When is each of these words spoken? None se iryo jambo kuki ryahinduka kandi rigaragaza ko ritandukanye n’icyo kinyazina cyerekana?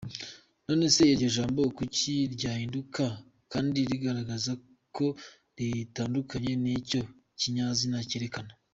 None 0.67 0.85
se 0.95 1.01
iryo 1.13 1.29
jambo 1.37 1.61
kuki 1.77 2.11
ryahinduka 2.35 3.03
kandi 3.51 3.77
rigaragaza 3.91 4.51
ko 4.95 5.05
ritandukanye 5.57 6.51
n’icyo 6.63 7.01
kinyazina 7.39 7.97
cyerekana? 8.09 8.51